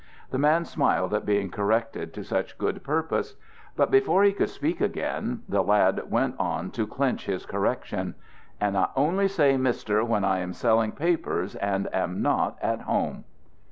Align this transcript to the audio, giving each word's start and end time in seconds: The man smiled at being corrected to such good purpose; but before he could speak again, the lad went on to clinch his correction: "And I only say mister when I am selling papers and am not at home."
The 0.31 0.39
man 0.39 0.65
smiled 0.65 1.13
at 1.13 1.27
being 1.27 1.51
corrected 1.51 2.11
to 2.15 2.23
such 2.23 2.57
good 2.57 2.83
purpose; 2.83 3.35
but 3.75 3.91
before 3.91 4.23
he 4.23 4.33
could 4.33 4.49
speak 4.49 4.81
again, 4.81 5.43
the 5.47 5.61
lad 5.61 6.09
went 6.09 6.33
on 6.39 6.71
to 6.71 6.87
clinch 6.87 7.27
his 7.27 7.45
correction: 7.45 8.15
"And 8.59 8.75
I 8.75 8.87
only 8.95 9.27
say 9.27 9.57
mister 9.57 10.03
when 10.03 10.23
I 10.25 10.39
am 10.39 10.53
selling 10.53 10.93
papers 10.93 11.53
and 11.53 11.87
am 11.93 12.19
not 12.23 12.57
at 12.63 12.81
home." 12.81 13.25